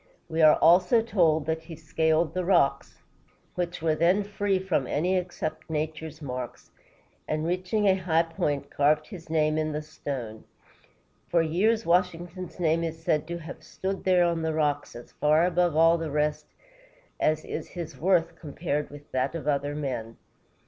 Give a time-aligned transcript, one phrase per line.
[0.27, 3.03] We are also told that he scaled the rocks,
[3.53, 6.71] which were then free from any except nature's marks,
[7.27, 10.43] and reaching a high point, carved his name in the stone.
[11.29, 15.45] For years, Washington's name is said to have stood there on the rocks, as far
[15.45, 16.47] above all the rest
[17.19, 20.17] as is his worth compared with that of other men.